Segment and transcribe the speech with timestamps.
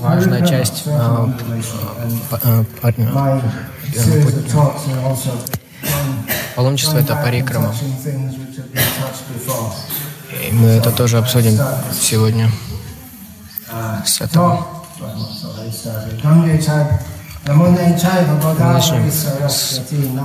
[0.00, 1.28] важная часть э,
[2.42, 2.64] э,
[6.54, 7.74] паломничества— это парикрама.
[10.48, 11.58] И мы это тоже обсудим
[11.92, 12.50] сегодня
[14.04, 14.66] с этого.
[18.58, 19.10] Начнем
[19.48, 19.80] с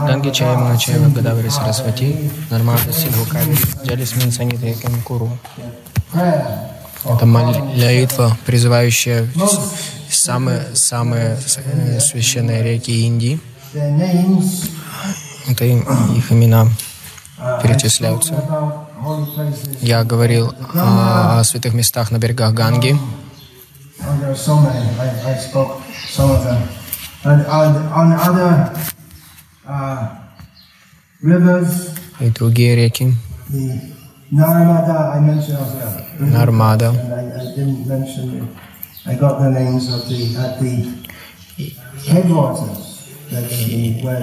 [0.07, 0.75] Ганги Чаяма
[1.13, 5.29] Гадавари Сарасвати, Нармада Сидху Кави, Джалис Минсанита Яким Куру.
[7.03, 9.27] Это молитва, призывающая
[10.09, 11.37] самые, самые
[11.99, 13.39] священные реки Индии.
[15.47, 16.67] Это их имена
[17.63, 18.35] перечисляются.
[19.81, 22.97] Я говорил о святых местах на берегах Ганги.
[32.19, 33.15] И другие реки.
[36.19, 36.93] Нармада.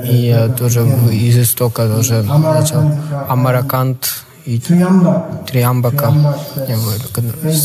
[0.04, 0.80] И я тоже
[1.12, 2.90] из истока тоже начал
[3.28, 6.12] Амаракант и Триамбака,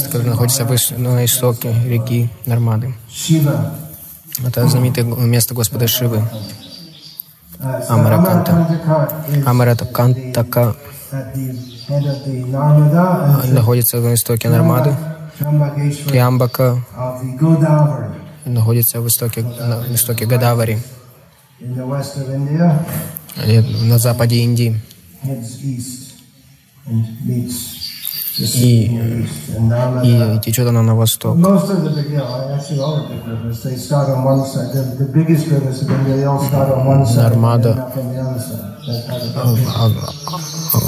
[0.09, 0.66] который находится
[0.97, 2.94] на истоке реки Нармады.
[4.45, 6.22] Это знаменитое место Господа Шивы.
[7.88, 8.67] Амараканта.
[9.45, 10.75] Амаратакантака
[13.52, 14.95] находится на истоке Нармады.
[16.09, 16.78] Триамбака
[18.45, 20.80] находится в истоке, на истоке Гадавари.
[21.59, 22.03] На
[24.00, 24.81] западе Индии.
[28.36, 29.28] И,
[30.03, 31.38] и течет она на восток.
[37.16, 37.91] Нармада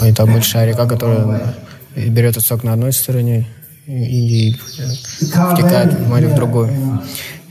[0.03, 1.55] это большая река, которая
[1.95, 3.47] берет исток на одной стороне
[3.87, 7.01] и втекает в море в другую.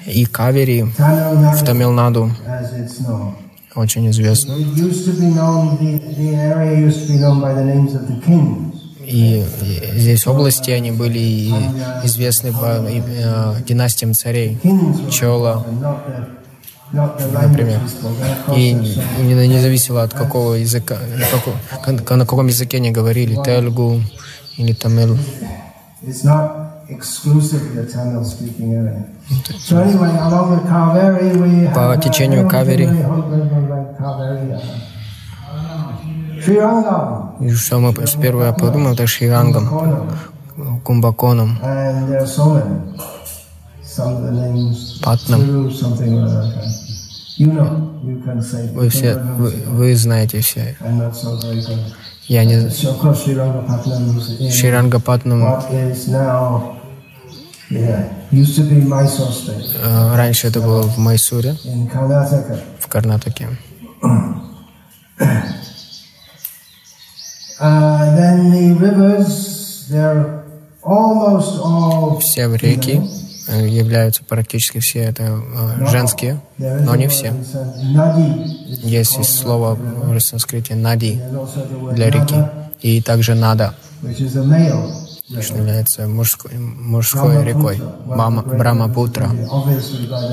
[0.06, 2.30] И Кавери в Тамилнаду
[3.74, 4.54] очень известно.
[9.06, 9.44] И
[9.96, 11.50] здесь области, они были
[12.04, 14.58] известны по э, династиям царей.
[15.10, 15.64] Чола,
[16.92, 17.80] например.
[18.54, 24.00] И не, не зависело от какого языка, на, каком, на каком языке они говорили, тельгу
[24.56, 25.18] или тамил.
[31.74, 32.88] По течению Кавери
[37.40, 40.10] и что мы первое подумали, это Ширангам,
[40.84, 41.58] Кумбаконом,
[45.02, 45.40] Патнам.
[48.74, 50.76] Вы все, вы, вы знаете все.
[52.26, 52.70] Я не...
[54.50, 55.42] Ширанга Патнам
[60.14, 61.56] Раньше это было в Майсуре,
[62.78, 63.48] в Карнатаке.
[72.20, 73.00] Все реки.
[73.00, 77.32] э, являются практически все это э, женские, но не все.
[78.82, 81.20] Есть слово в санскрите нади
[81.92, 82.36] для реки,
[82.80, 83.74] и также нада,
[85.40, 89.30] что является мужской, мужской рекой, Брахмапутра,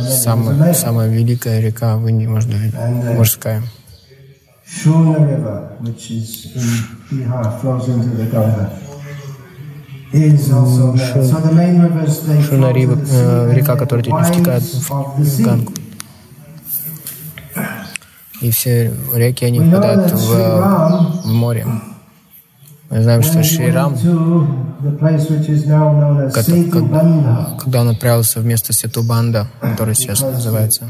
[0.10, 2.56] самая, самая великая река в Индии, можно
[3.16, 3.64] мужская.
[4.72, 8.72] Shuna River, which is in Bihar, flows into the Ganga.
[12.44, 15.74] Шуна река, которая втекает в Гангу.
[18.42, 21.66] И все реки, они впадают в, в море.
[22.90, 23.96] Мы знаем, что Шрирам,
[27.60, 30.88] когда он отправился в место Сетубанда, который сейчас называется,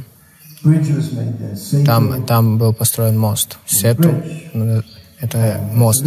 [1.85, 3.59] там, там был построен мост.
[3.65, 4.15] Сету—
[5.19, 6.03] это мост.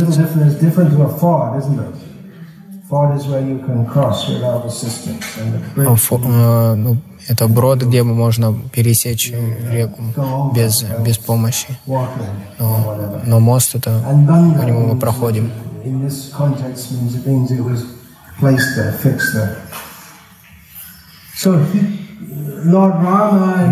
[7.26, 9.32] Это брод, где можно пересечь
[9.70, 10.02] реку
[10.54, 11.68] без, без помощи.
[12.58, 12.96] Но,
[13.26, 15.50] но мост— это по нему мы проходим.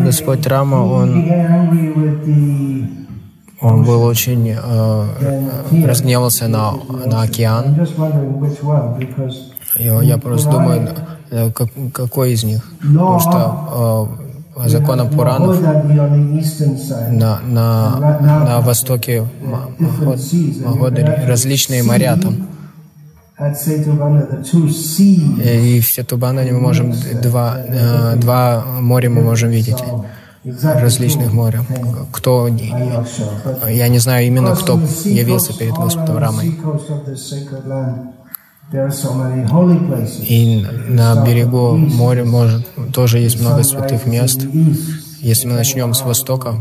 [0.05, 1.25] Господь Рама, он,
[3.63, 6.73] он был очень э, разгневался на,
[7.07, 7.77] на океан.
[9.79, 10.89] И я просто думаю,
[11.31, 12.63] э, как, какой из них?
[12.81, 19.27] Потому что э, по законам Пуранов на, на, на востоке
[20.65, 22.49] Маходари различные моря там.
[25.43, 26.93] И в Сетубандане мы можем
[27.23, 29.83] два, э, два моря мы можем видеть
[30.45, 31.65] различных моря.
[32.13, 36.59] Кто, я не знаю именно, кто явился перед Господом Рамой.
[40.23, 44.41] И на берегу моря может, тоже есть много святых мест.
[45.21, 46.55] Если мы начнем с востока,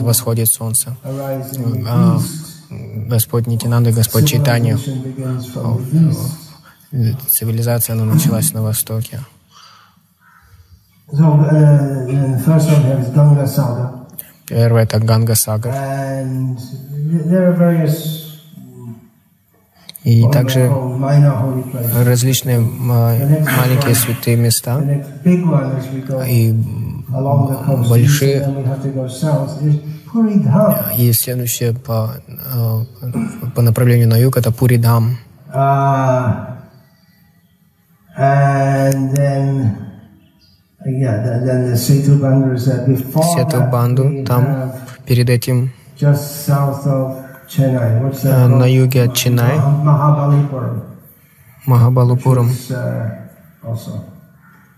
[0.00, 0.96] восходит солнце.
[1.02, 2.20] А
[2.70, 4.78] Господь Нитинанда, Господь Читания,
[7.30, 9.20] цивилизация она началась на востоке.
[14.46, 15.74] Первое это Ганга Сагар.
[20.02, 20.70] И также
[22.04, 24.80] различные маленькие святые места
[26.28, 26.52] и
[27.88, 28.46] большие.
[30.98, 32.10] И следующее по,
[33.54, 35.18] по направлению на юг это Пуридам.
[43.34, 44.72] Сету Банду, там
[45.06, 45.72] перед этим
[48.48, 49.58] на юге от Ченай,
[51.66, 52.50] Махабалупурам.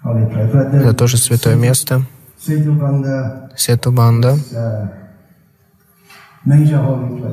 [0.04, 2.02] Это тоже святое место.
[3.56, 4.38] Сетубанда.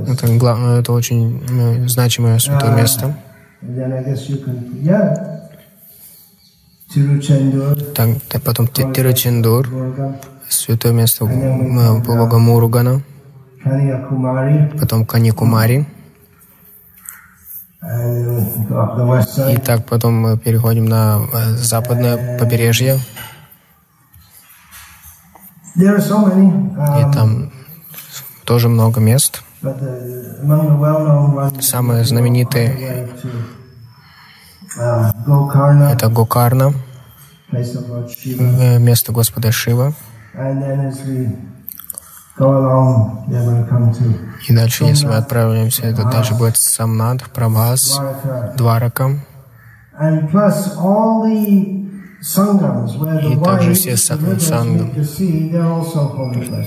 [0.08, 3.16] Это, главное, это очень ну, значимое святое место.
[7.96, 9.68] Так, потом Тиручендур,
[10.50, 13.02] святое место Бога Муругана
[14.80, 15.86] потом Каньякумари.
[19.52, 23.00] И так потом мы переходим на э, западное побережье.
[25.76, 27.52] И там
[28.46, 29.44] тоже много мест.
[31.62, 33.10] Самые знаменитые
[34.76, 36.74] это Гокарна,
[37.52, 39.94] место Господа Шива.
[44.48, 48.00] И дальше, если мы отправимся, это дальше будет Самнад, Прабхас,
[48.58, 49.20] Дварака.
[52.24, 54.92] И также все сангам.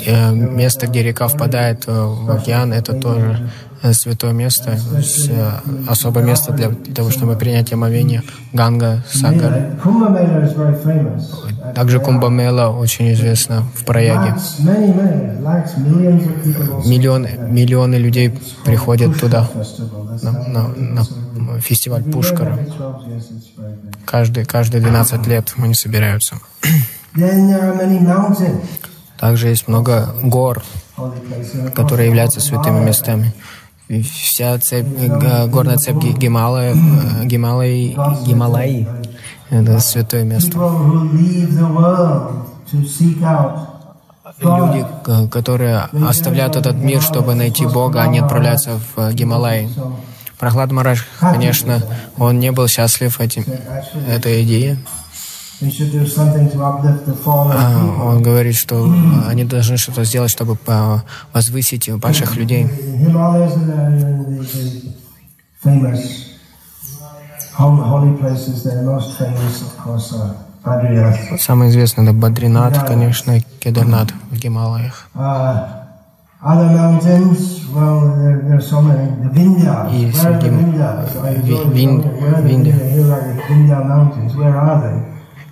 [0.07, 3.49] Э, место, где река впадает в океан, это тоже
[3.83, 5.51] Э, святое место, э,
[5.87, 8.23] особое место для того, чтобы принять омовение
[8.53, 9.77] Ганга, Сагар.
[11.75, 14.35] Также Кумбамела очень известна в Праяге.
[16.87, 18.33] Миллионы, миллионы людей
[18.65, 19.49] приходят туда,
[20.23, 22.59] на, на, на фестиваль Пушкара.
[24.05, 26.37] Каждые, каждые 12 лет они собираются.
[29.19, 30.63] Также есть много гор,
[31.75, 33.33] которые являются святыми местами
[33.89, 34.87] вся цепь,
[35.49, 36.75] горная цепь Гималая,
[37.25, 38.89] Гималай, Гималаи,
[39.51, 40.59] это святое место.
[44.41, 44.85] Люди,
[45.31, 49.71] которые оставляют этот мир, чтобы найти Бога, они отправляются в Гималаи.
[50.39, 51.81] Прохлад Мараш, конечно,
[52.19, 53.45] он не был счастлив этим,
[54.09, 54.79] этой идеей.
[57.57, 58.93] А, он говорит, что
[59.27, 60.59] они должны что-то сделать, чтобы
[61.33, 62.69] возвысить больших людей.
[71.39, 75.09] Самый известный это Бадринат, конечно, Кедарнат в Гималаях.
[79.91, 80.49] И среди
[82.49, 82.75] Виндия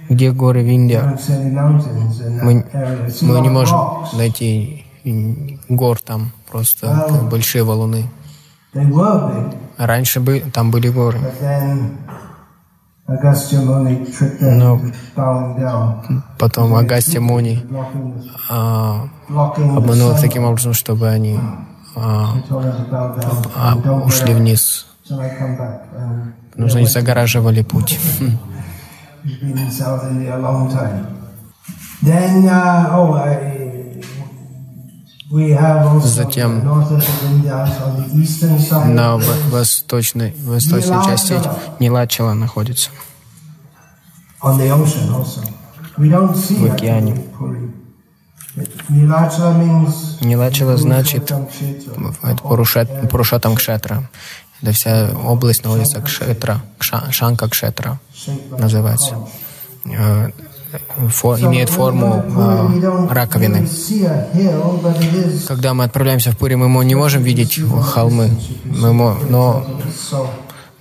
[0.08, 1.18] где горы Виндия.
[2.42, 2.64] Мы,
[3.23, 3.78] мы не можем
[4.14, 4.87] найти
[5.68, 8.08] гор там, просто большие валуны.
[9.76, 11.18] Раньше бы, там были горы.
[14.40, 14.80] Но
[16.38, 17.62] потом Агастья Муни
[18.49, 21.38] а, обманул таким образом, чтобы они
[21.96, 22.37] а,
[23.54, 24.87] а, ушли вниз.
[25.06, 28.00] Потому что они загораживали путь.
[29.25, 31.07] Been in South India a long time.
[32.02, 33.64] Then, uh, oh, I,
[36.04, 36.64] Затем
[38.95, 39.16] на
[39.50, 41.35] восточной, восточной части
[41.81, 42.90] Нилачала находится
[44.40, 44.47] в
[46.73, 47.16] океане.
[50.21, 51.33] Нилачала значит
[53.11, 54.09] Пурушатам Кшетра.
[54.64, 56.62] Это вся область находится Кшетра,
[57.11, 57.99] Шанка Кшетра
[58.59, 59.16] называется.
[59.85, 60.30] Э,
[61.11, 63.68] фо, имеет форму э, раковины.
[65.47, 67.61] Когда мы отправляемся в Пури, мы не можем видеть
[67.92, 68.30] холмы,
[68.64, 68.94] мы,
[69.28, 69.66] но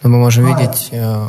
[0.01, 1.27] Но мы можем видеть э,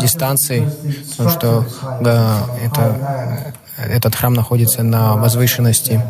[0.00, 0.68] дистанции,
[1.10, 1.64] потому что
[2.00, 6.02] да, это, этот храм находится на возвышенности.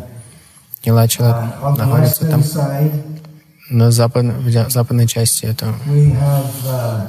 [0.83, 2.41] Нилачила находится там
[3.69, 5.45] на запад, в западной части.
[5.45, 7.07] Это в,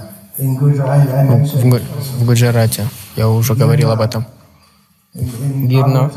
[2.21, 2.89] в Гуджарате.
[3.17, 4.27] Я уже говорил об этом.
[5.15, 6.11] Гирна,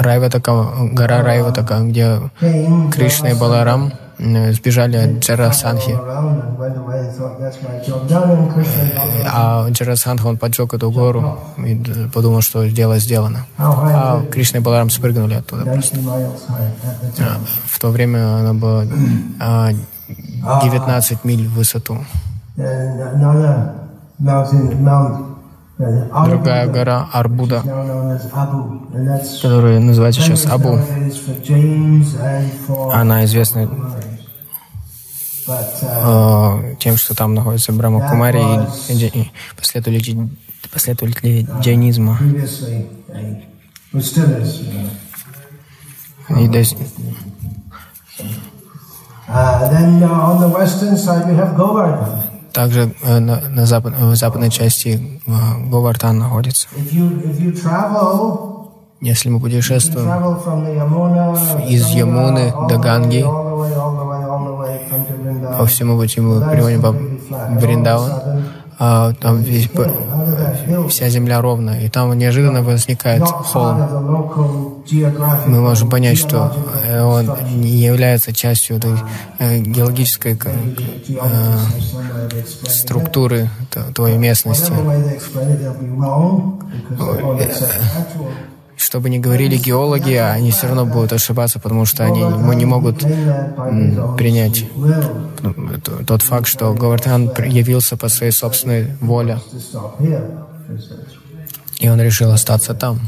[0.00, 2.18] Райватака, гора Райватака, где
[2.90, 5.96] Кришна и Баларам сбежали от Джарасанхи.
[9.32, 11.80] А Джарасанха, он поджег эту гору и
[12.12, 13.46] подумал, что дело сделано.
[13.58, 15.98] А Кришна и Баларам спрыгнули оттуда просто.
[17.18, 18.84] А, в то время она была
[20.62, 21.98] 19 миль в высоту.
[25.78, 27.62] Другая гора Арбуда,
[29.42, 30.78] которая называется сейчас Абу.
[32.92, 33.68] Она известна
[36.78, 38.40] тем, что там находится Брахма Кумари
[38.88, 40.28] и, последователи,
[40.72, 42.18] последователи дианизма.
[46.28, 46.62] И до,
[52.52, 55.30] также э, на, на запад, в западной части э,
[55.70, 56.68] Говартан находится.
[59.02, 60.08] Если мы путешествуем
[61.68, 63.22] из Ямуны до Ганги,
[65.58, 66.92] по всему пути мы приводим по
[67.60, 68.44] Бриндаван,
[68.78, 69.68] а там весь,
[70.88, 74.84] вся земля ровная, и там неожиданно возникает холм.
[75.46, 76.52] Мы можем понять, что
[76.86, 78.94] э, он не является частью этой
[79.38, 81.58] э, геологической э,
[82.68, 83.50] структуры
[83.94, 84.72] твоей местности
[88.82, 92.22] что бы ни говорили геологи, они все равно будут ошибаться, потому что они
[92.56, 93.00] не могут
[94.16, 94.64] принять
[96.06, 99.38] тот факт, что Говардхан явился по своей собственной воле.
[101.78, 103.00] И он решил остаться там.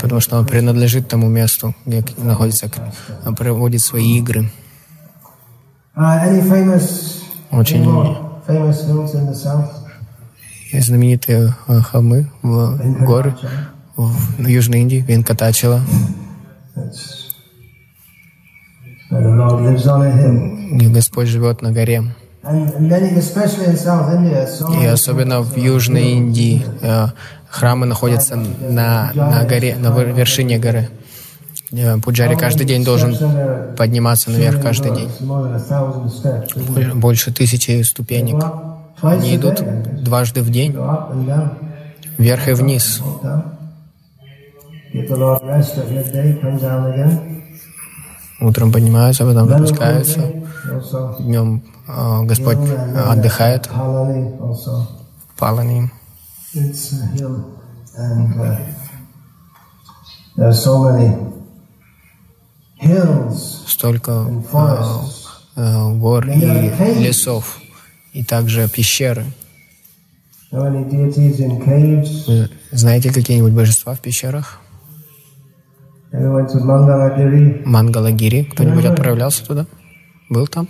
[0.00, 2.70] Потому что он принадлежит тому месту, где находится,
[3.24, 4.50] он проводит свои игры.
[7.50, 7.84] Очень
[10.72, 13.34] знаменитые э, холмы, горы
[13.96, 15.80] в Южной Индии, Венкатачила.
[19.10, 22.02] И Господь живет на горе.
[24.80, 27.06] И особенно в Южной Индии э,
[27.48, 30.88] храмы находятся на, на горе, на вершине горы.
[31.72, 33.16] Э, пуджари каждый день должен
[33.76, 35.10] подниматься наверх каждый день.
[36.94, 38.44] Больше тысячи ступенек.
[39.02, 39.62] Они идут
[40.02, 40.76] дважды в день,
[42.18, 43.02] вверх и вниз.
[48.40, 50.20] Утром поднимаются, потом выпускаются.
[51.18, 52.58] Днем э, Господь
[53.08, 53.68] отдыхает.
[55.38, 55.90] Палани.
[63.66, 65.00] Столько э,
[65.56, 67.58] э, гор и лесов,
[68.12, 69.24] и также пещеры.
[72.70, 74.60] Знаете какие-нибудь божества в пещерах?
[77.64, 78.44] Мангалагири.
[78.44, 79.66] Кто-нибудь отправлялся туда?
[80.28, 80.66] Был там?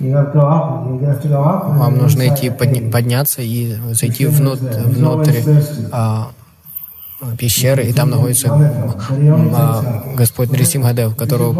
[1.78, 5.40] Вам нужно идти подня- подняться и зайти внутрь, внутрь
[5.92, 6.28] а,
[7.38, 11.54] пещеры, и там находится а, Господь Нрисимхадев, которого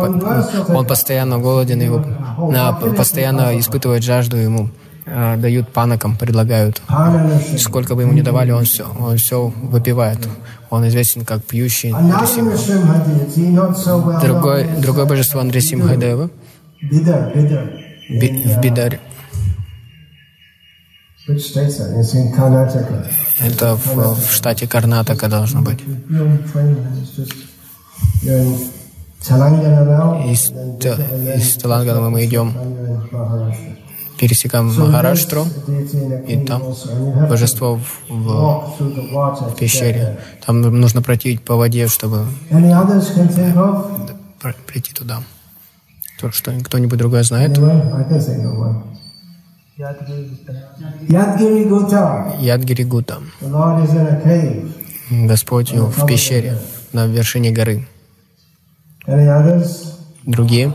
[0.69, 2.05] он постоянно голоден, его
[2.55, 4.69] а, постоянно испытывает жажду ему
[5.07, 6.83] а, дают панакам, предлагают.
[7.59, 10.19] Сколько бы ему ни давали, он все, он все выпивает.
[10.71, 12.57] Он известен как пьющий Андресимха.
[14.21, 16.31] Другое, другое божество Андресимхадева
[16.81, 19.01] в Бидаре.
[23.41, 25.81] Это в, в штате Карнатака должно быть.
[30.31, 32.53] Из, из Телангана мы идем
[34.19, 35.47] пересекаем Махараштру,
[36.27, 36.63] и там
[37.29, 40.19] божество в, в, в пещере.
[40.45, 42.27] Там нужно пройти по воде, чтобы
[44.67, 45.23] прийти туда.
[46.21, 47.59] То, что кто-нибудь другой знает?
[52.39, 53.23] Ядгири Гута.
[55.11, 56.59] Господь в пещере
[56.93, 57.87] на вершине горы.
[60.25, 60.75] Другие?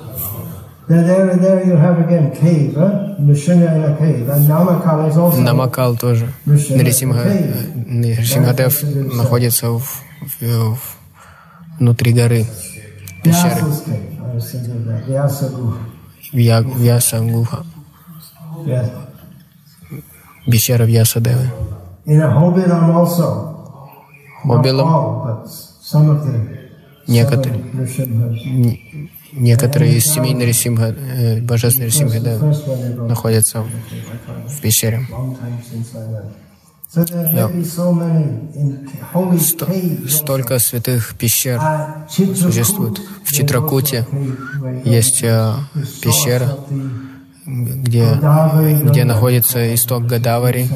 [5.42, 6.28] Намакал тоже.
[6.46, 7.24] Нарисимха,
[7.86, 8.84] Нарисимхадев
[9.16, 9.84] находится в,
[10.42, 10.78] в,
[11.80, 12.46] внутри горы,
[13.24, 13.62] пещеры.
[16.34, 17.64] Вья, Вьяса Гуха,
[18.66, 18.90] Yes.
[20.46, 21.50] пещера Вьясадевы.
[24.46, 24.72] The
[27.08, 27.64] Некоторые.
[29.34, 31.90] Некоторые из семей Нарисимха, э, божественной
[33.08, 35.08] находятся в пещере.
[39.14, 39.68] holy Сто-
[40.10, 41.62] столько святых пещер
[42.10, 43.00] существует.
[43.24, 44.06] В Читракуте
[44.84, 45.54] есть э,
[46.02, 46.58] пещера,
[47.46, 48.20] где,
[48.84, 50.68] где находится исток Гадавари.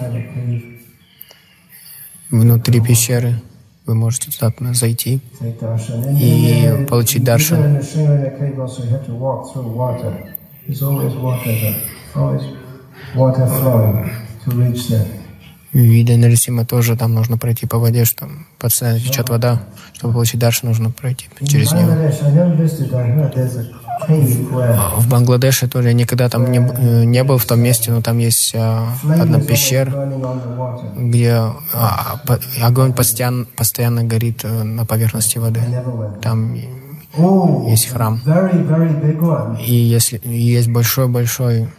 [2.31, 3.41] Внутри пещеры
[3.85, 5.19] вы можете туда зайти
[6.19, 7.81] и получить даршан.
[15.73, 19.61] В виде Нарисима тоже там нужно пройти по воде, что там постоянно течет вода.
[19.93, 21.85] Чтобы получить даршан, нужно пройти через нее.
[24.07, 28.53] В Бангладеше тоже никогда там не, э, не был в том месте, но там есть
[28.55, 29.91] а, одна пещера,
[30.95, 31.33] где
[31.73, 32.19] а,
[32.61, 35.61] огонь постоянно, постоянно горит э, на поверхности воды.
[36.21, 36.55] Там
[37.67, 38.21] есть храм.
[39.65, 41.69] И если есть большой-большой,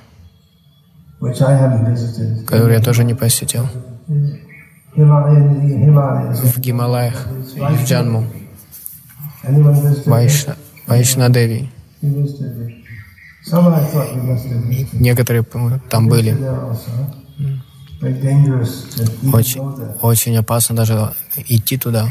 [2.47, 3.67] который я тоже не посетил,
[4.97, 8.25] в Гималаях в Джанму,
[10.07, 10.57] Вайша,
[10.87, 11.71] Вайшнадеви.
[14.93, 15.43] Некоторые
[15.91, 16.33] там были.
[19.33, 19.63] Очень,
[20.03, 21.13] очень опасно даже
[21.49, 22.09] идти туда,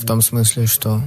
[0.00, 1.00] в том смысле, что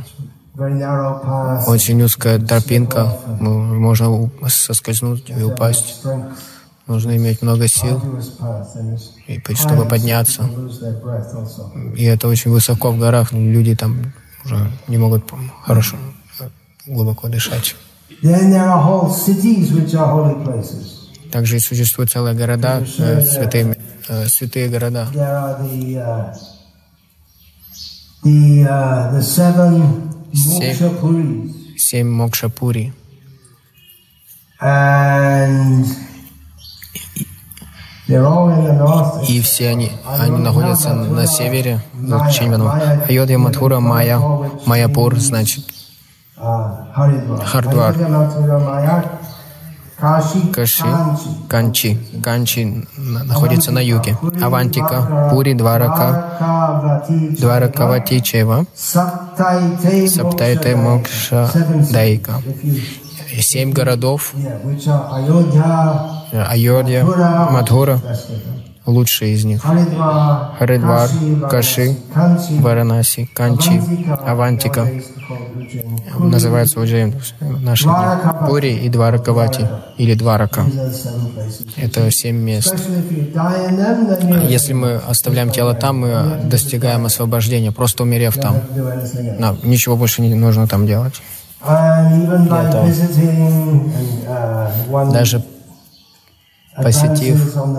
[1.67, 6.01] очень узкая тропинка, м- можно соскользнуть и упасть.
[6.87, 8.01] Нужно иметь много сил,
[9.55, 10.49] чтобы подняться.
[11.95, 14.13] И это очень высоко в горах, люди там
[14.45, 15.23] уже не могут
[15.63, 15.97] хорошо,
[16.85, 17.75] глубоко дышать.
[21.31, 25.07] Также существуют целые города, э, святые, э, святые города.
[28.23, 29.21] The uh, uh,
[31.77, 32.93] Семь Мокшапури.
[39.27, 42.69] И все они, они находятся на севере, в Чинвану.
[43.07, 44.19] Айодья Мадхура Майя,
[44.65, 45.63] Майяпур, значит.
[47.45, 47.95] Хардвар.
[50.51, 50.83] Каши.
[51.47, 51.97] Канчи.
[52.21, 54.17] Канчи на- находится на юге.
[54.41, 56.99] Авантика, Пури, Дварака,
[57.39, 58.65] Дваракавати, Чева,
[60.09, 61.49] Саптайте, Мокша,
[61.91, 62.33] Дайка.
[63.39, 64.33] Семь городов,
[66.31, 67.99] э, Айодья, Мадхура,
[68.85, 69.61] лучшие из них.
[69.61, 71.09] Харидвар,
[71.49, 71.97] Каши,
[72.59, 73.81] Варанаси, Канчи,
[74.25, 74.87] Авантика.
[76.19, 77.15] Называется Уджейн.
[77.39, 77.93] Наши дни.
[78.47, 79.67] Пури и Дваракавати,
[79.97, 80.65] или Дварака.
[81.77, 82.73] Это семь мест.
[82.73, 88.55] You Если мы оставляем тело там, мы достигаем освобождения, просто умерев там.
[89.39, 91.21] Нам ничего больше не нужно там делать.
[91.65, 93.87] And even by Yeah, visiting
[94.27, 95.41] and uh, Даже
[96.75, 97.73] посетив uh,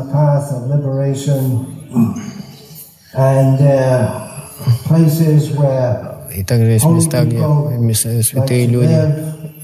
[6.35, 8.99] и также есть места, где святые люди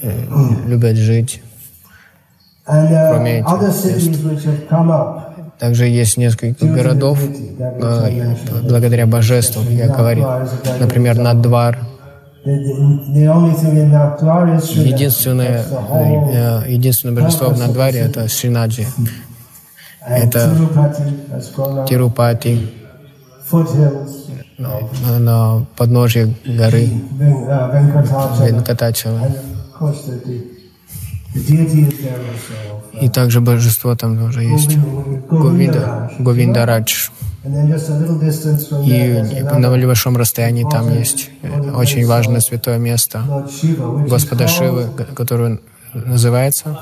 [0.02, 0.26] э,
[0.66, 1.42] любят жить.
[2.66, 3.84] Are Кроме этих other мест.
[3.84, 10.26] cities which have come up Также есть несколько городов, э, благодаря божеству, я говорю.
[10.78, 11.78] Например, Надвар.
[14.74, 18.86] Единственное, э, единственное божество в Надваре— это Шринаджи.
[20.08, 20.50] and это
[21.88, 22.70] Тирупати,
[24.58, 29.20] на, на подножье горы uh, Венкатачева.
[33.00, 34.76] И также божество там тоже есть.
[35.30, 37.08] Говинда, Говиндарадж.
[37.08, 37.48] And И
[39.42, 43.24] на небольшом расстоянии там есть э, очень важное святое место
[44.08, 45.58] Господа Шивы, которое
[45.94, 46.78] называется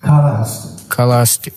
[0.00, 0.78] Kalahasti.
[0.88, 1.52] Каласти.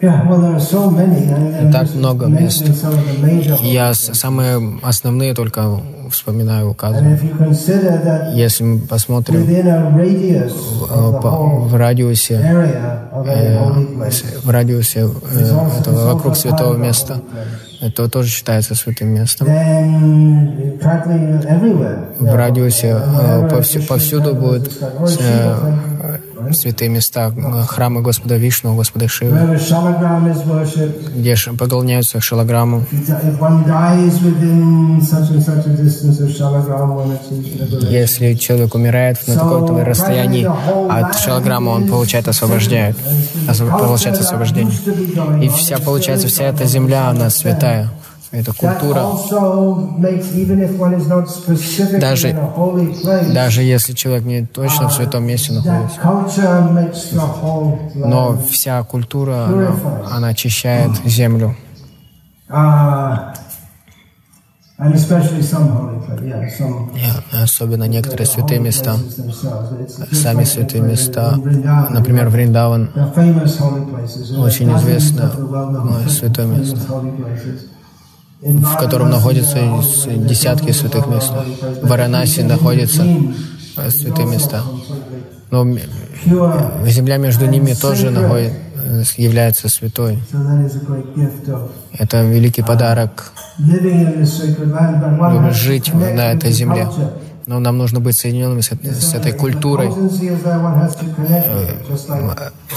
[0.00, 5.80] I'm Так много major Я самые основные только
[6.10, 7.18] вспоминаю, указываю.
[8.34, 9.48] Если мы посмотрим э,
[10.88, 12.34] в радиусе,
[13.26, 13.72] э,
[14.44, 17.20] в радиусе э, этого, вокруг святого места,
[17.80, 19.48] это тоже считается святым местом.
[22.20, 22.96] В радиусе
[23.50, 24.70] повсю- повсюду будет
[26.52, 27.32] святые места,
[27.68, 29.58] храмы Господа Вишну, Господа Шивы,
[31.14, 32.84] где поклоняются шалаграмму.
[37.90, 40.44] Если человек умирает на таком-то расстоянии
[40.90, 42.94] от шалаграмма, он получает освобождение,
[43.48, 44.72] осво- получает освобождение.
[45.42, 47.90] И вся, получается, вся эта земля, она святая.
[48.30, 49.00] That культура.
[51.98, 52.36] Даже-
[53.32, 56.00] Даже если человек не точно в святом месте находится.
[57.94, 59.72] Но вся культура, она,
[60.16, 61.56] она очищает землю.
[62.50, 63.34] Uh,
[67.30, 68.94] И особенно некоторые святые места,
[70.12, 71.34] сами святые места,
[71.90, 72.90] например, Вриндаван,
[74.38, 76.78] Очень известно, ну, святое место.
[78.40, 79.58] В котором находятся
[80.16, 81.30] десятки святых мест.
[81.82, 83.04] В Варанаси находятся
[83.76, 84.62] э, святые места.
[85.50, 90.18] Но Pure, земля между ними тоже находит, э, является святой.
[91.92, 93.32] Это великий подарок
[95.52, 96.88] жить на этой земле.
[97.46, 99.88] Но нам нужно быть соединенными с, с этой культурой.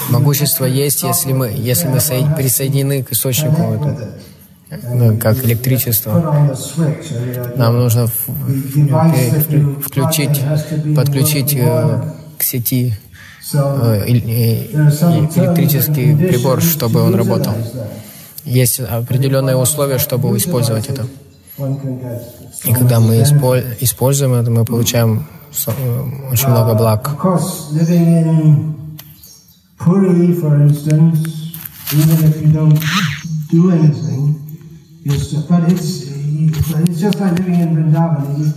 [0.09, 4.07] Могущество есть, если мы, если мы соед- присоединены к источнику connect
[4.71, 6.47] ну, как электричество.
[7.55, 8.07] Нам нужно
[9.85, 10.41] включить,
[10.95, 12.93] подключить э, к сети
[13.53, 17.53] э, и электрический прибор, чтобы он работал.
[18.45, 21.05] Есть определенные условия, чтобы использовать это.
[22.63, 25.27] И когда мы исполь- используем это, мы получаем
[25.67, 25.71] э,
[26.31, 27.09] очень много благ.
[29.83, 31.17] Puri, for instance,
[31.91, 32.79] even if you don't
[33.49, 34.50] do anything,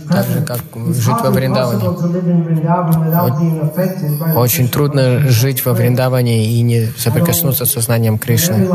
[0.09, 0.59] Так же, как
[0.93, 1.89] жить во Вриндаване.
[4.35, 8.67] Очень трудно жить во Вриндаване и не соприкоснуться с сознанием Кришны.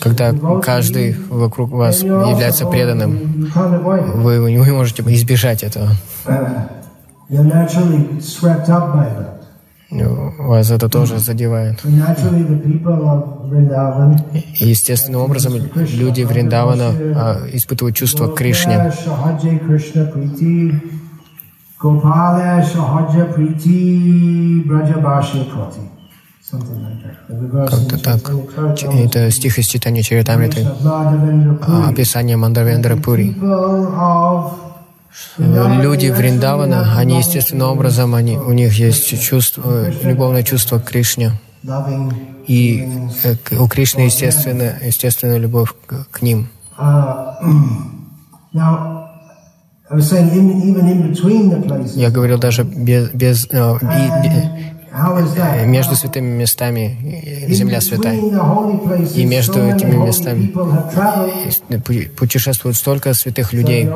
[0.00, 3.50] Когда каждый вокруг вас является преданным,
[4.14, 5.90] вы, вы не можете избежать этого.
[10.38, 11.80] Вас это тоже задевает.
[14.60, 18.92] Естественным образом люди Вриндавана а, испытывают чувство к Кришне.
[27.68, 28.30] Как-то так.
[28.94, 30.66] Это стих из читания Чаритамриты.
[31.62, 31.88] а.
[31.88, 33.34] Описание Мандавендра Пури.
[35.38, 40.84] Vrindavan, Люди Вриндавана, они естественным образом, они, у них есть чувство, э, любовное чувство к
[40.84, 41.32] Кришне.
[42.46, 42.88] И
[43.24, 46.48] э, у Кришны естественно, естественная любовь к, к ним.
[51.66, 55.66] Places, Я говорил даже без, без, э, и- that?
[55.66, 56.98] между святыми местами
[57.48, 58.16] э, земля святая.
[59.14, 61.82] И между этими местами people have traveled.
[61.84, 63.88] Пу- Путешествует столько святых людей.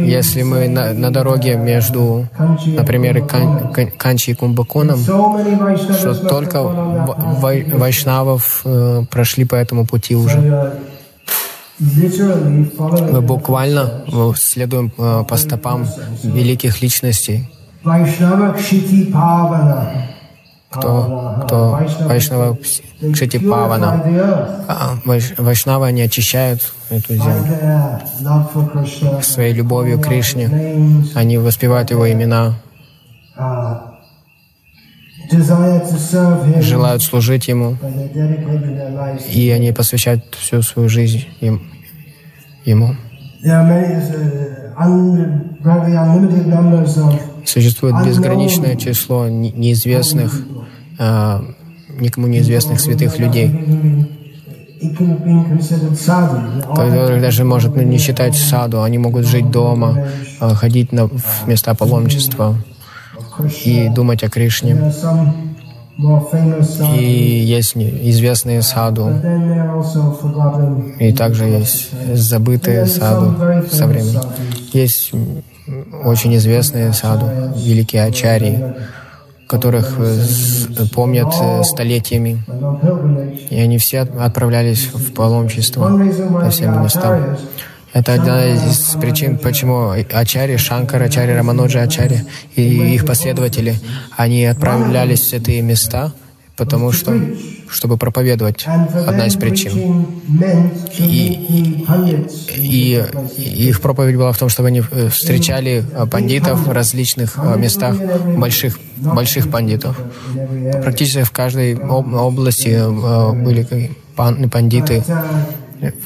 [0.00, 2.26] Если мы на, на дороге между,
[2.66, 3.24] например.
[3.26, 10.74] Кан- Кан- Канчи и Кумбаконом, что только вай- вайшнавов э, прошли по этому пути уже.
[11.78, 15.86] Мы буквально э, следуем э, по стопам
[16.22, 17.48] великих личностей.
[20.70, 21.70] Кто, кто?
[22.06, 22.56] Вайшнава
[23.12, 23.38] Кшити.
[23.38, 24.02] Павана.
[24.68, 27.42] А, вайш- Вайшнавы, они очищают эту землю.
[29.22, 30.48] Своей любовью к Кришне.
[31.14, 32.54] Они воспевают его имена,
[36.48, 37.76] him, желают служить ему,
[39.32, 41.62] и они посвящают всю свою жизнь им-
[42.64, 42.94] ему.
[47.52, 50.40] Существует безграничное число не- неизвестных,
[51.00, 51.44] а,
[51.98, 53.48] никому неизвестных святых людей,
[56.76, 58.82] которых даже может ну, не считать саду.
[58.82, 60.06] Они могут жить дома,
[60.38, 62.54] а, ходить на, в места паломничества
[63.64, 64.92] и думать о Кришне.
[67.00, 69.10] И есть известные саду,
[71.00, 73.34] и также есть забытые саду
[73.72, 74.20] со временем.
[74.72, 75.10] Есть
[76.04, 78.58] очень известные саду, великие ачарьи,
[79.46, 80.24] которых э,
[80.94, 82.42] помнят э, столетиями,
[83.50, 85.88] и они все от- отправлялись в паломничество
[86.30, 87.36] по всем местам.
[87.92, 93.74] Это одна из причин, почему Ачари, Шанкар, Ачари, Рамануджа, Ачари и их последователи,
[94.16, 96.12] они отправлялись в святые места,
[96.60, 97.18] потому что,
[97.70, 98.66] чтобы проповедовать.
[98.66, 100.06] Одна из причин.
[100.98, 101.86] И,
[102.54, 103.02] и,
[103.38, 107.56] и их проповедь была в том, чтобы они э, встречали э, пандитов в различных э,
[107.56, 107.96] местах,
[108.36, 109.98] больших, больших пандитов.
[110.82, 112.76] Практически в каждой области
[113.42, 113.96] были
[114.50, 115.02] пандиты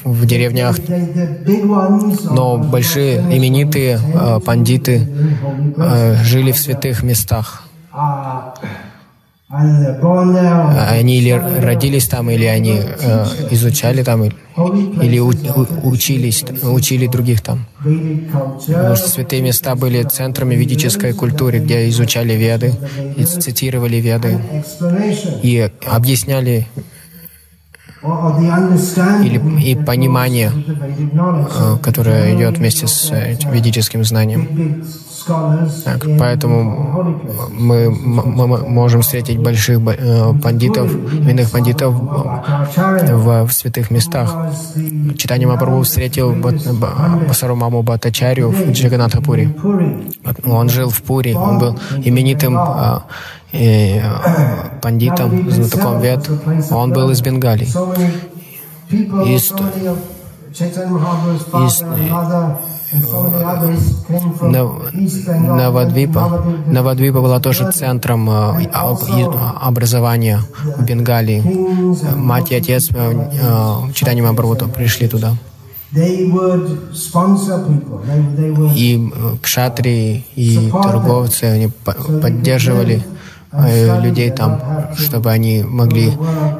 [0.05, 0.77] в деревнях,
[2.31, 3.99] но большие именитые
[4.45, 5.05] пандиты
[6.23, 7.63] жили в святых местах.
[9.47, 17.41] Они или родились там, или они э, изучали там, или у, у, учились, учили других
[17.41, 17.67] там.
[17.79, 22.73] Потому что святые места были центрами ведической культуры, где изучали веды,
[23.17, 24.41] и цитировали веды,
[25.43, 26.67] и объясняли
[29.23, 33.11] или и понимание, э, которое идет вместе с
[33.51, 34.85] ведическим знанием.
[35.83, 37.17] Так, поэтому
[37.51, 44.35] мы, мы можем встретить больших э, пандитов, винных пандитов в, в святых местах.
[45.17, 49.55] Читание Мапрабху встретил Басарумаму Батачарю в Джаганатхапуре.
[50.45, 52.99] Он жил в Пуре, он был именитым э,
[53.53, 54.01] и
[54.81, 56.29] пандитом, знатоком вед.
[56.71, 57.67] Он был из Бенгалии.
[58.91, 59.51] Из,
[61.53, 61.83] из,
[65.41, 66.43] Навадвипа.
[66.67, 68.67] Навадвипа была тоже центром э,
[69.61, 70.41] образования
[70.77, 71.43] в Бенгалии.
[72.15, 75.33] Мать и отец э, э, читания Мабрута пришли туда.
[78.75, 81.69] И кшатри, и торговцы, они
[82.21, 83.15] поддерживали Э,
[83.51, 84.59] людей там,
[84.97, 86.11] чтобы они могли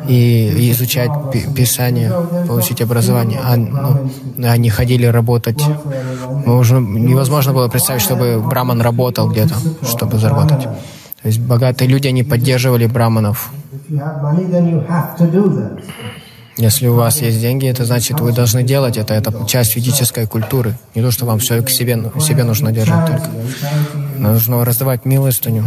[0.08, 1.10] и изучать
[1.56, 2.12] Писание,
[2.48, 3.40] получить образование.
[3.44, 4.10] А, ну,
[4.44, 5.62] они ходили работать.
[6.46, 10.64] Можно, невозможно было представить, чтобы Браман работал где-то, чтобы заработать.
[11.22, 13.52] То есть богатые люди, они поддерживали браманов.
[16.58, 19.14] Если у вас есть деньги, это значит, вы должны делать это.
[19.14, 20.76] Это часть ведической культуры.
[20.94, 23.30] Не то, что вам все к себе, себе нужно держать только.
[24.20, 25.64] Нужно раздавать милостыню.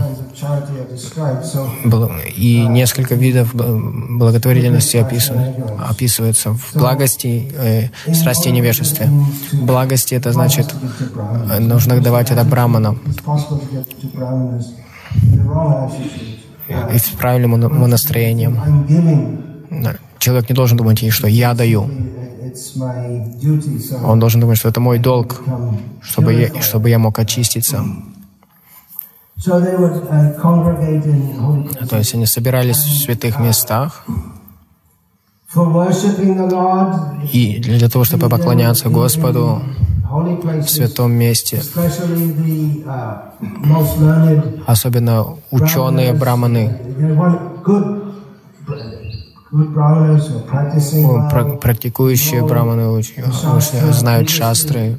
[2.37, 9.09] И несколько видов благотворительности описаны, описываются в благости, э, страсти и невежестве.
[9.53, 10.75] Благости— это значит,
[11.51, 13.01] э, нужно давать это браманам.
[16.93, 19.39] И с правильным настроением.
[20.19, 21.89] Человек не должен думать, что я даю.
[24.05, 25.43] Он должен думать, что это мой долг,
[26.03, 27.85] чтобы я, чтобы я мог очиститься.
[31.89, 34.05] То есть они собирались в святых местах,
[37.33, 39.63] и для того, чтобы поклоняться Господу
[40.11, 41.63] в святом месте,
[44.67, 46.77] особенно ученые браманы,
[51.63, 53.03] практикующие браманы
[53.93, 54.99] знают шастры.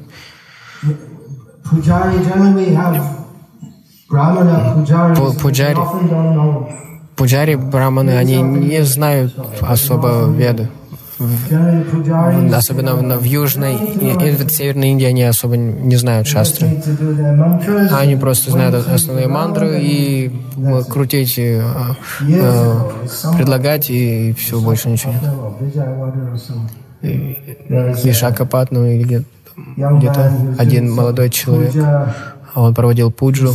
[5.40, 5.76] Пуджари,
[7.14, 10.68] пуджари браманы, они не знают особо веды.
[12.52, 16.82] Особенно в, в Южной и в Северной Индии они особо не знают шастры.
[17.92, 20.32] Они просто знают основные мантры и
[20.88, 21.62] крутить, э,
[22.20, 22.90] э,
[23.36, 25.22] предлагать и все, больше ничего нет.
[28.02, 29.24] Вишакапат, ну или
[29.76, 31.74] где-то один молодой человек,
[32.54, 33.54] он проводил пуджу,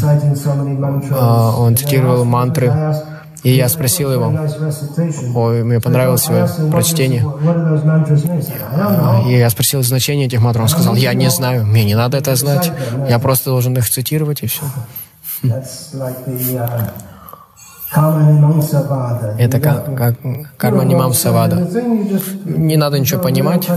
[1.11, 2.73] а, он цитировал мантры,
[3.43, 4.33] и я спросил его,
[5.35, 7.23] ой, мне понравилось его прочтение.
[9.27, 12.35] И я спросил значение этих мантр, он сказал, я не знаю, мне не надо это
[12.35, 12.71] знать,
[13.07, 14.63] я просто должен их цитировать и все.
[19.37, 20.15] Это как, как
[20.57, 21.67] карма нимам савада.
[22.45, 23.67] Не надо ничего понимать,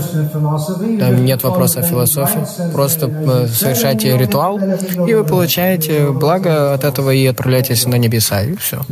[0.99, 2.73] там нет вопроса о философии.
[2.73, 8.57] Просто э, совершайте ритуал, и вы получаете благо от этого и отправляетесь на небеса, и
[8.57, 8.83] все.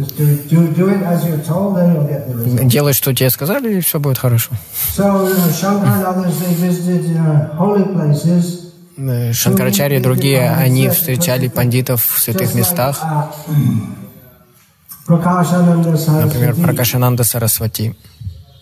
[2.64, 4.52] Делай, что тебе сказали, и все будет хорошо.
[8.98, 13.02] Э, Шанкарачари и другие, они встречали пандитов в святых местах,
[15.08, 17.94] Например, Пракашананда Сарасвати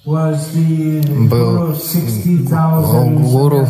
[0.05, 1.75] был
[3.31, 3.67] гуру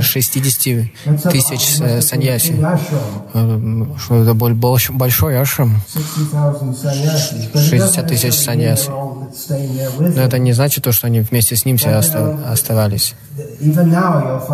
[0.00, 0.92] 60
[1.32, 2.54] тысяч э, саньяси.
[3.34, 5.80] Э, что это был большой ашрам.
[7.54, 8.90] 60 тысяч саньяси.
[9.98, 13.16] Но это не значит то, что они вместе с ним все оставались.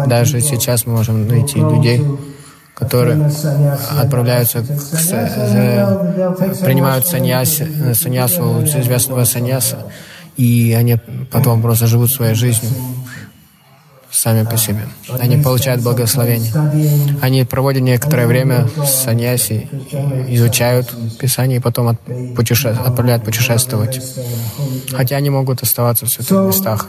[0.06, 2.02] Даже сейчас мы можем найти людей,
[2.76, 3.30] которые
[3.98, 4.66] отправляются, к,
[6.64, 7.62] принимают саньяс,
[7.94, 9.78] саньясу известного саньяса,
[10.36, 10.98] и они
[11.32, 12.70] потом просто живут своей жизнью
[14.10, 14.86] сами по себе.
[15.20, 16.52] Они получают благословение.
[17.22, 19.68] Они проводят некоторое время с саньяси,
[20.28, 22.00] изучают Писание и потом от,
[22.34, 22.68] путеше...
[22.68, 24.00] отправляют путешествовать.
[24.92, 26.88] Хотя они могут оставаться в святых местах.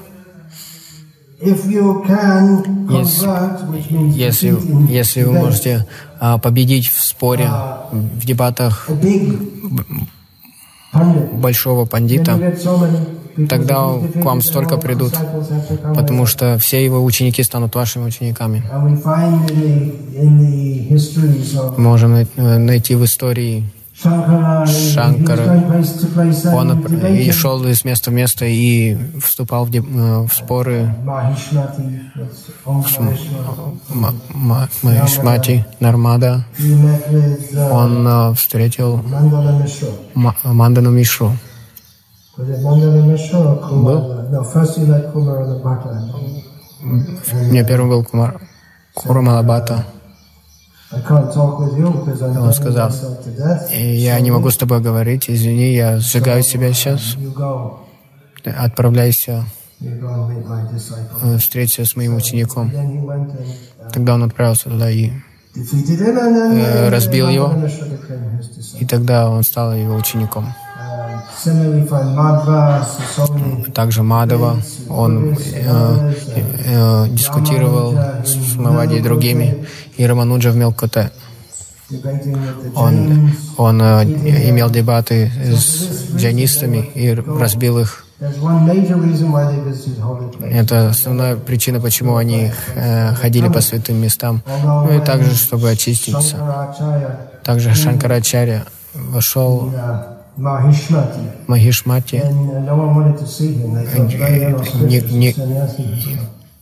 [2.89, 3.28] Если,
[4.17, 5.86] если, если вы можете
[6.19, 7.47] а, победить в споре,
[7.91, 8.89] в дебатах
[11.34, 12.56] большого пандита,
[13.47, 15.13] тогда к вам столько придут,
[15.95, 18.63] потому что все его ученики станут вашими учениками.
[21.78, 23.63] Можем найти в истории
[23.99, 25.63] Шанкара.
[26.53, 30.93] Он и шел из места в место и вступал в, в споры
[32.63, 32.99] с
[34.83, 36.45] Махишмати, Нармада.
[37.71, 39.01] Он встретил
[40.13, 41.31] Мандану Мишру.
[42.38, 44.29] Был?
[47.51, 48.39] Не, первым был Кумар.
[50.91, 52.91] Он сказал,
[53.71, 57.17] я не могу с тобой говорить, извини, я сжигаю себя сейчас.
[58.45, 59.43] Отправляйся
[61.39, 62.71] встретиться с моим учеником.
[63.93, 65.12] Тогда он отправился туда и
[65.56, 67.54] э, разбил его,
[68.80, 70.54] и тогда он стал его учеником.
[73.73, 74.58] Также Мадава,
[74.89, 76.13] он э,
[76.65, 79.65] э, дискутировал с Мавади и другими,
[79.97, 81.12] и Рамануджа в Мелкоте.
[82.75, 84.03] Он, он э,
[84.49, 88.06] имел дебаты с джанистами и разбил их.
[90.41, 94.41] Это основная причина, почему они э, ходили по святым местам.
[94.65, 96.36] Ну и также, чтобы очиститься.
[97.43, 99.71] Также Шанкарачаря вошел
[101.47, 102.21] Махишмати.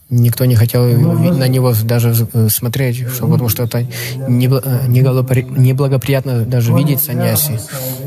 [0.08, 2.14] Никто не хотел на него даже
[2.48, 3.84] смотреть, что, потому что это
[4.28, 7.58] неблагоприятно даже видеть саньяси,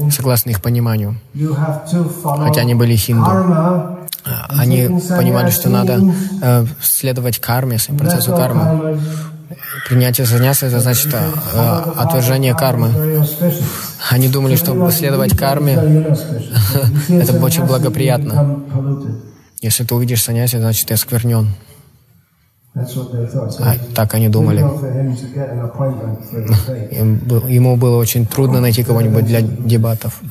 [0.10, 1.17] согласно их пониманию.
[2.23, 3.29] Хотя они были хинду.
[4.47, 5.99] Они понимали, что надо
[6.41, 8.97] э, следовать карме, процессу кармы.
[9.88, 11.17] Принятие саньяса— это значит э,
[11.95, 13.25] отвержение кармы.
[14.09, 15.73] Они думали, что следовать карме—
[17.09, 18.63] это очень благоприятно.
[19.62, 21.49] Если ты увидишь саньяси, значит, ты осквернен.
[22.75, 24.59] А, так они думали.
[27.51, 30.21] Ему было очень трудно найти кого-нибудь для дебатов.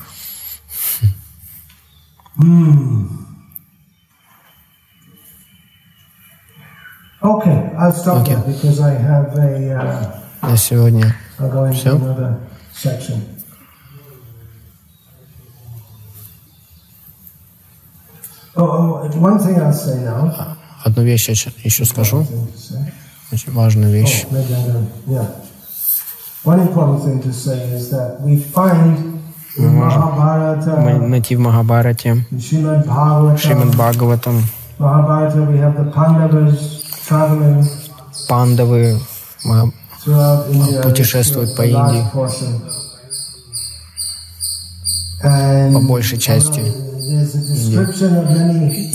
[7.20, 8.34] Okay, I'll stop okay.
[8.34, 9.74] there because I have a.
[9.74, 11.16] Uh, На сегодня
[11.72, 12.00] все.
[18.54, 20.56] Oh, one thing I'll say now.
[20.84, 22.24] Одну вещь я еще скажу.
[23.32, 24.26] Очень важную вещь.
[29.56, 34.44] Мы можем найти в Махабарате, Шримад Бхагаватам,
[38.28, 39.00] Пандавы
[40.82, 42.04] путешествуют по Индии
[45.72, 46.62] по большей части.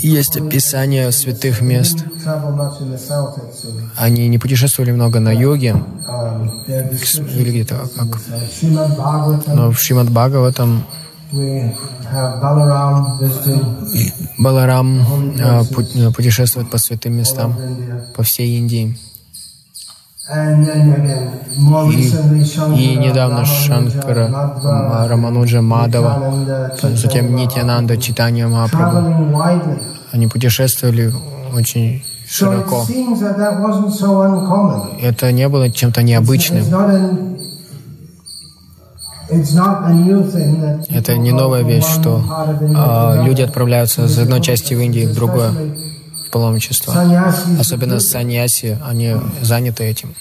[0.06, 2.06] Есть описание святых мест.
[3.98, 5.76] Они не путешествовали много на йоге,
[6.68, 8.20] или где-то как.
[9.48, 10.86] Но в Шримад Бхагаватам
[14.38, 15.02] Баларам
[15.42, 15.64] а,
[16.16, 17.56] путешествует по святым местам
[18.16, 18.98] по всей Индии.
[20.32, 20.54] И,
[22.78, 26.34] и недавно Шанкара Рамануджа Мадава,
[26.82, 31.12] затем Нитянанда Читания Махапрабху, они путешествовали
[31.54, 32.86] очень широко.
[35.02, 36.64] Это не было чем-то необычным.
[40.90, 42.22] Это не новая вещь, что
[42.62, 45.52] э, люди отправляются из одной части в Индии в другое
[46.28, 46.94] в паломничество.
[47.60, 50.16] Особенно саньяси, они заняты этим.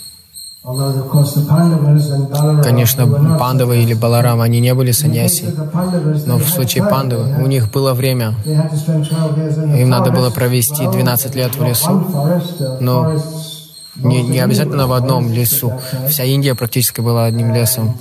[2.63, 5.53] Конечно, пандавы или баларам, они не были саньяси,
[6.27, 8.35] но в случае пандавы у них было время.
[8.47, 12.07] Им надо было провести 12 лет в лесу,
[12.79, 13.21] но
[13.97, 15.73] не, не обязательно в одном лесу.
[16.09, 17.99] Вся Индия практически была одним лесом.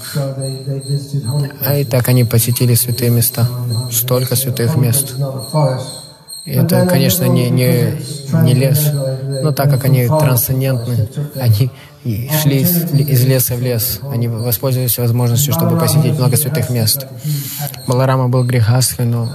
[1.66, 3.48] А и так они посетили святые места.
[3.92, 5.16] Столько святых мест.
[6.46, 8.02] И это, конечно, не, не,
[8.42, 8.92] не лес,
[9.44, 11.70] но так как они трансцендентны, они
[12.42, 14.00] шли из, из леса в лес.
[14.12, 17.06] Они воспользовались возможностью, чтобы посетить много святых мест.
[17.86, 19.30] Баларама был грехастхой, но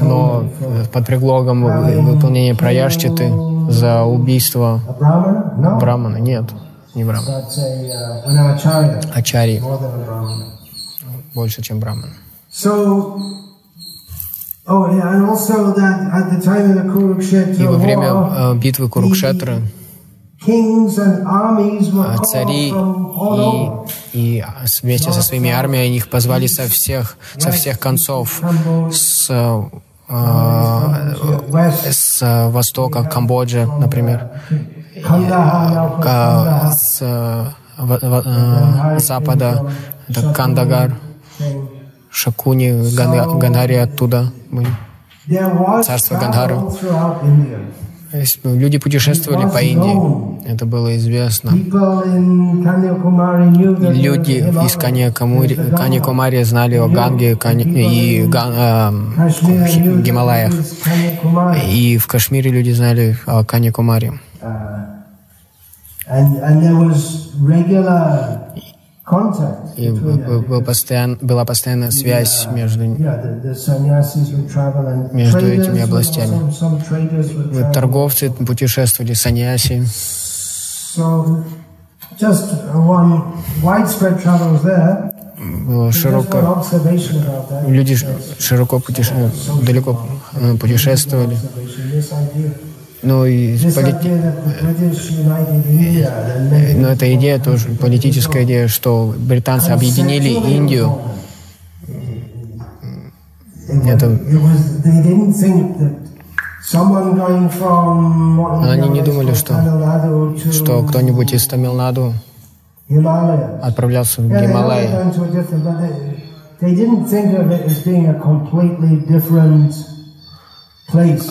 [0.00, 3.32] но, но под предлогом выполнения праяшчиты
[3.68, 4.80] за убийство
[5.78, 6.16] брамана.
[6.16, 6.44] Нет,
[6.94, 7.44] не брамана.
[9.14, 9.62] Ачари.
[11.34, 12.10] Больше, чем браман.
[17.58, 19.62] И во время э, битвы Курукшетры
[22.24, 22.72] цари
[24.12, 24.44] и, и
[24.82, 28.40] вместе со своими армиями их позвали со всех, со всех концов,
[28.90, 29.62] с, э,
[31.92, 34.30] с востока, Камбоджа, например,
[36.72, 37.44] с э,
[38.98, 39.70] запада,
[40.08, 40.96] это Кандагар,
[42.10, 42.72] Шакуни,
[43.38, 44.68] Гандари оттуда были,
[45.84, 46.58] царство Гандхара.
[48.44, 51.50] Люди путешествовали по Индии, это было известно.
[53.92, 58.90] Люди из Каньякумари знали о Ганге и э,
[60.02, 60.52] Гималаях.
[61.72, 64.12] И в Кашмире люди знали о Каньякумари.
[69.76, 72.84] И был постоян, была постоянная связь между,
[75.12, 76.52] между этими областями.
[77.72, 79.84] Торговцы путешествовали, саньяси.
[85.66, 86.62] Было широко,
[87.66, 87.96] люди
[88.38, 89.30] широко путеше,
[89.62, 89.98] далеко
[90.34, 91.38] э, путешествовали.
[93.02, 93.58] Ну и.
[96.76, 100.92] Но эта идея тоже, политическая идея, что британцы объединили Индию.
[103.86, 104.06] Это...
[108.62, 112.14] Они не думали, что, что кто-нибудь из Тамилнаду
[113.62, 114.88] отправлялся в Гималай.
[116.60, 119.72] They didn't think of it as being a completely different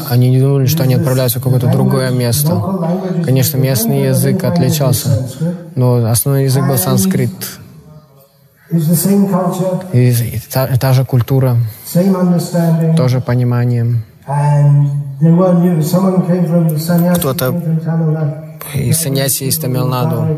[0.10, 2.62] они не думали, что они отправляются в какое-то другое место.
[3.26, 5.30] Конечно, местный язык отличался,
[5.76, 7.32] но основной язык был санскрит.
[9.93, 11.57] И та, та же культура,
[12.95, 13.95] тоже понимание.
[17.16, 17.55] Кто-то
[18.76, 20.38] из саньяси из Тамилнаду,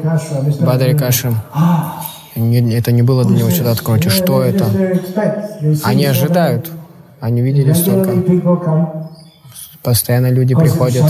[0.61, 1.33] Бадарикаши.
[2.33, 4.09] Это не было для него что-то откройте.
[4.09, 4.65] Что это?
[5.83, 6.71] Они ожидают.
[7.19, 8.11] Они видели столько.
[9.83, 11.05] Постоянно люди приходят.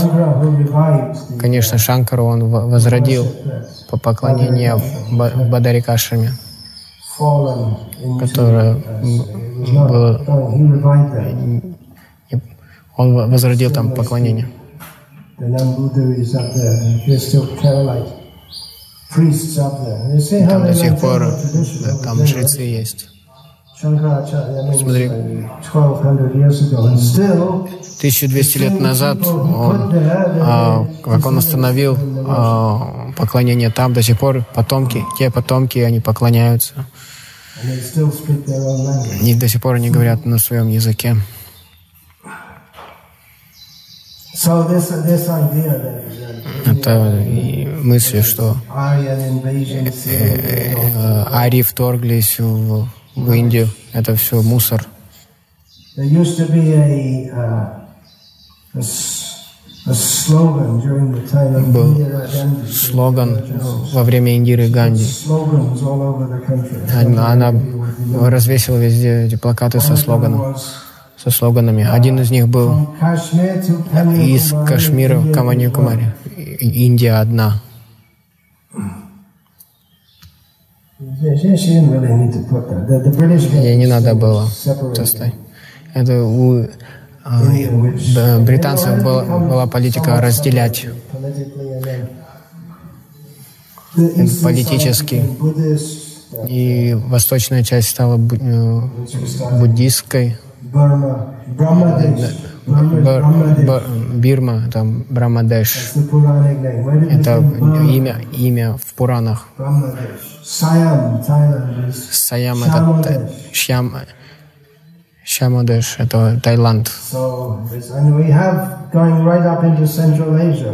[1.38, 3.26] Конечно, Шанкару он возродил
[3.90, 6.30] по поклонению Бадарикашами,
[8.18, 8.82] которое
[9.68, 10.22] было...
[12.96, 14.48] Он возродил там поклонение.
[15.38, 15.90] Там
[20.66, 21.34] до сих пор
[22.04, 23.08] там жрецы есть.
[23.82, 25.08] Смотри,
[27.98, 29.92] 1200 лет назад он,
[30.40, 36.86] а, как он остановил а, поклонение там, до сих пор потомки, те потомки, они поклоняются.
[39.22, 41.16] И до сих пор они говорят на своем языке.
[46.66, 47.24] Это
[47.82, 49.16] мысль, что э,
[50.06, 53.68] э, арии вторглись в в Индию.
[53.92, 54.86] Это все мусор.
[61.66, 61.98] Был
[62.70, 63.38] слоган
[63.92, 65.06] во время Индиры Ганди.
[67.18, 67.52] Она
[68.20, 70.56] развесила везде эти плакаты со слоганом
[71.22, 71.84] со слоганами.
[71.84, 72.94] Один из них был
[74.26, 76.12] из Кашмира в Каманьякумари.
[76.36, 77.60] Индия одна.
[83.62, 84.48] Ей не надо было.
[85.94, 86.66] Это у
[87.24, 90.86] а, британцев была, была политика разделять
[94.42, 95.22] политически.
[96.48, 98.80] И восточная часть стала э,
[99.60, 100.38] буддистской.
[102.66, 105.92] Бирма, там Брамадеш.
[107.10, 109.46] Это имя, имя в Пуранах.
[110.44, 111.20] Саям
[112.64, 113.92] это Шьям,
[115.24, 116.90] Шьямадеш, это Таиланд.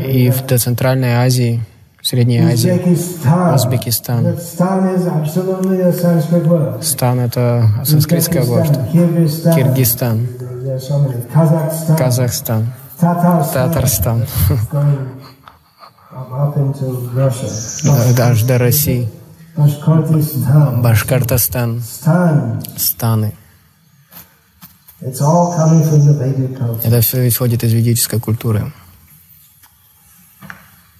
[0.06, 1.60] И в Центральной Азии,
[2.00, 2.80] Средней Азии,
[3.54, 4.36] Узбекистан.
[6.80, 8.90] Стан— это санскритское вord.
[9.54, 10.26] Киргизстан.
[11.96, 12.72] Казахстан.
[13.00, 14.26] Татарстан.
[18.16, 19.10] Даже до России.
[20.82, 21.82] Башкортостан,
[22.76, 23.32] Станы.
[25.00, 28.72] Это все исходит из ведической культуры.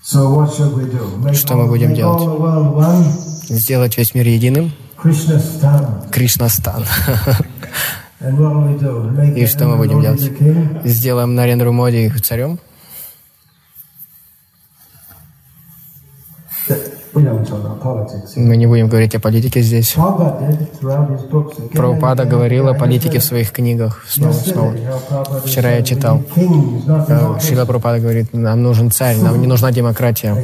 [0.02, 2.22] Что мы будем делать?
[3.48, 4.72] Сделать весь мир единым.
[6.10, 6.84] Кришнастан.
[8.20, 10.32] И что мы будем делать?
[10.84, 12.58] Сделаем Нарендру Моди царем.
[16.68, 17.07] We don't talk about politics.
[18.36, 19.94] Мы не будем говорить о политике здесь.
[21.72, 22.28] Прабхупада again.
[22.28, 24.74] говорил о политике в своих книгах снова снова.
[25.44, 26.22] Вчера я читал.
[26.36, 29.70] "We need kings, not Э, democracy." Шила Прабхупада говорит, нам нужен царь, нам не нужна
[29.72, 30.34] демократия.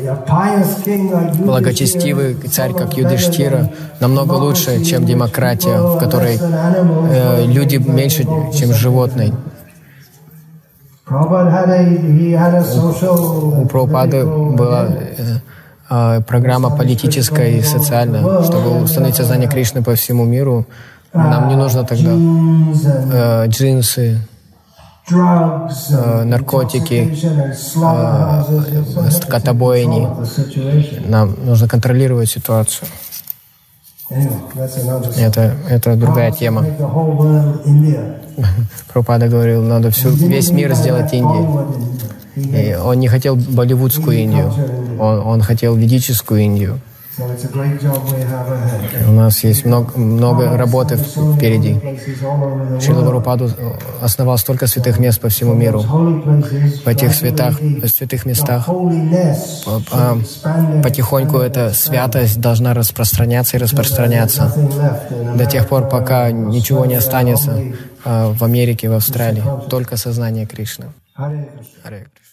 [1.38, 3.70] Благочестивый царь, как Юдиштира,
[4.00, 9.32] намного лучше, чем демократия, в которой э, люди меньше, чем животные.
[11.06, 11.10] У
[13.66, 15.40] Прабхупады была э, э,
[16.26, 20.66] программа политическая и социальная, чтобы установить сознание Кришны по всему миру.
[21.12, 24.18] Нам не нужно тогда э, джинсы,
[25.10, 27.16] э, наркотики,
[30.18, 31.08] the situation.
[31.08, 32.88] Нам нужно контролировать ситуацию.
[34.10, 36.64] Это, это другая тема.
[38.92, 42.23] Прабхупада говорил, надо всю, весь мир сделать Индией.
[42.36, 44.52] И он не хотел болливудскую Индию,
[44.98, 46.80] он, он хотел ведическую Индию.
[49.06, 51.78] У нас есть много, много работы впереди.
[52.80, 53.02] Шрила.
[53.02, 53.50] Прабхупаду
[54.00, 55.80] основал столько святых мест по всему миру.
[55.80, 58.68] В этих святах, святых местах
[59.92, 60.18] а,
[60.82, 64.52] потихоньку эта святость должна распространяться и распространяться
[65.36, 67.62] до тех пор, пока ничего не останется
[68.04, 69.44] а, в Америке, в Австралии.
[69.70, 70.86] Только сознание Кришны.
[71.16, 71.46] Hare
[71.84, 72.23] Krishna.